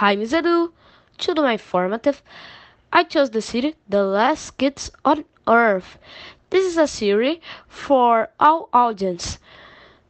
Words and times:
Hi, 0.00 0.14
Miss 0.14 0.32
Edu. 0.34 0.72
To 1.16 1.32
do 1.32 1.40
my 1.40 1.56
formative, 1.56 2.22
I 2.92 3.02
chose 3.02 3.30
the 3.30 3.40
city 3.40 3.76
The 3.88 4.02
Last 4.02 4.58
Kids 4.58 4.90
on 5.06 5.24
Earth. 5.48 5.96
This 6.50 6.66
is 6.66 6.76
a 6.76 6.86
series 6.86 7.38
for 7.66 8.28
all 8.38 8.68
audience. 8.74 9.38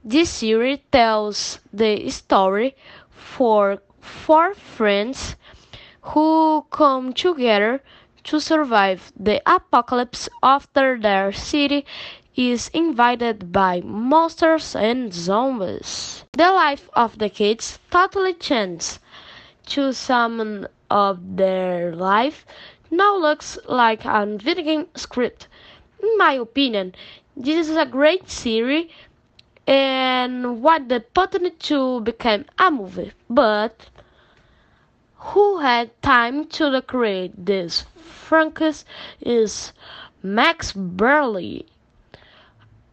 This 0.03 0.29
series 0.29 0.81
tells 0.91 1.61
the 1.73 2.11
story 2.11 2.75
for 3.11 3.79
four 4.01 4.55
friends 4.55 5.37
who 6.01 6.67
come 6.71 7.13
together 7.13 7.81
to 8.25 8.41
survive 8.41 9.13
the 9.17 9.41
apocalypse 9.47 10.29
after 10.43 10.99
their 10.99 11.31
city 11.31 11.87
is 12.35 12.73
invaded 12.75 13.53
by 13.53 13.83
monsters 13.83 14.75
and 14.75 15.15
zombies. 15.15 16.25
The 16.33 16.51
life 16.51 16.91
of 16.95 17.19
the 17.19 17.31
kids 17.31 17.79
totally 17.93 18.35
changes 18.35 18.99
to 19.67 19.93
some 19.93 20.67
of 20.91 21.37
their 21.37 21.95
life 21.95 22.47
now 22.91 23.17
looks 23.17 23.59
like 23.67 24.05
a 24.05 24.25
video 24.27 24.65
game 24.65 24.87
script. 24.95 25.49
In 26.01 26.17
my 26.19 26.33
opinion, 26.35 26.95
this 27.37 27.69
is 27.69 27.77
a 27.77 27.85
great 27.85 28.31
series 28.31 28.91
and 29.67 30.63
what 30.63 30.89
the 30.89 31.01
potential 31.01 31.99
to 31.99 32.05
become 32.05 32.45
a 32.59 32.71
movie. 32.71 33.13
But 33.29 33.89
who 35.17 35.59
had 35.59 35.91
time 36.03 36.47
to 36.47 36.81
create 36.83 37.33
this 37.45 37.85
franchise 37.97 38.85
is 39.21 39.73
Max 40.23 40.73
Brallier 40.73 41.65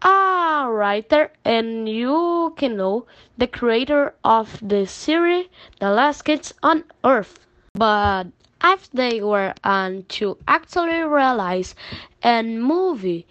a 0.04 0.68
writer 0.70 1.32
and 1.46 1.88
you 1.88 2.54
can 2.58 2.78
know 2.78 3.06
the 3.38 3.48
creator 3.48 4.14
of 4.24 4.60
the 4.62 4.86
series 4.86 5.48
The 5.80 5.90
Last 5.92 6.24
Kids 6.24 6.54
on 6.62 6.84
Earth. 7.04 7.40
But 7.74 8.28
if 8.64 8.90
they 8.92 9.22
were 9.22 9.54
on 9.64 10.04
to 10.10 10.38
actually 10.48 11.02
realize 11.02 11.76
a 12.24 12.44
movie 12.44 13.28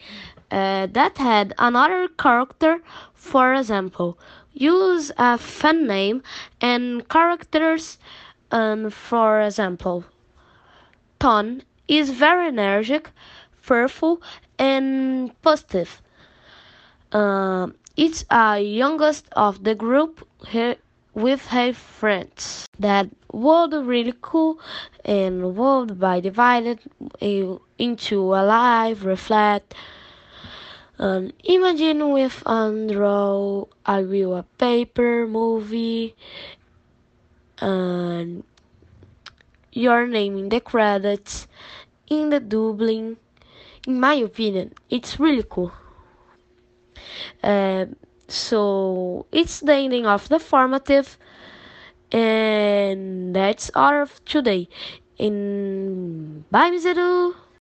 uh, 0.50 0.87
that 0.87 1.19
had 1.19 1.55
another 1.59 2.09
character, 2.09 2.83
for 3.15 3.55
example, 3.55 4.19
use 4.53 5.12
a 5.17 5.39
fan 5.39 5.87
name 5.87 6.23
and 6.61 7.09
characters, 7.09 7.98
and 8.50 8.93
for 8.93 9.41
example, 9.41 10.05
Ton 11.19 11.62
is 11.89 12.11
very 12.11 12.48
energetic, 12.48 13.11
fearful, 13.61 14.20
and 14.59 15.41
positive 15.43 16.02
Um, 17.13 17.21
uh, 17.21 17.67
it's 17.97 18.25
a 18.31 18.59
youngest 18.61 19.27
of 19.33 19.65
the 19.65 19.75
group 19.75 20.27
he, 20.49 20.77
with 21.13 21.47
her 21.49 21.75
friends. 21.75 22.67
That 22.79 23.11
would 23.31 23.75
really 23.75 24.15
cool 24.23 24.59
and 25.05 25.55
would 25.55 26.01
by 26.01 26.21
divided 26.21 26.81
eh, 27.21 27.45
into 27.79 28.35
a 28.35 28.43
life 28.43 29.05
reflect. 29.05 29.75
And 30.97 31.35
imagine 31.45 32.13
with 32.13 32.43
Andrew 32.47 33.67
I 33.85 34.03
will 34.03 34.37
a 34.37 34.45
paper 34.57 35.27
movie 35.27 36.15
and 37.59 38.43
your 39.73 40.07
name 40.07 40.39
in 40.39 40.49
the 40.49 40.61
credits 40.61 41.47
in 42.09 42.31
the 42.31 42.41
doubling. 42.41 43.19
In 43.87 44.01
my 44.01 44.15
opinion 44.15 44.73
it's 44.89 45.21
really 45.21 45.45
cool 45.49 45.73
uh, 47.42 47.86
so 48.28 49.27
it's 49.33 49.61
the 49.61 49.75
ending 49.75 50.06
of 50.06 50.28
the 50.28 50.38
formative, 50.38 51.19
and 52.12 53.34
that's 53.34 53.70
all 53.75 54.02
of 54.02 54.25
today. 54.25 54.69
In 55.19 56.44
bye, 56.50 56.70
Mizeru. 56.70 57.34